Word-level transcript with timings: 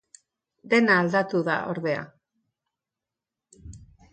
Dena 0.71 0.95
aldatu 1.01 1.41
da, 1.49 1.57
ordea. 1.73 2.01